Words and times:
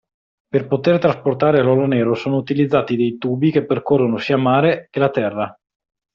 Per 0.53 0.59
poter 0.69 0.97
trasportare 0.97 1.61
l'oro 1.61 1.85
nero 1.85 2.15
sono 2.15 2.37
utilizzati 2.37 2.95
dei 2.95 3.19
tubi 3.19 3.51
che 3.51 3.65
percorrono 3.67 4.17
sia 4.17 4.35
il 4.35 4.41
mare 4.41 4.87
che 4.89 4.97
la 4.99 5.11
terra. 5.11 5.55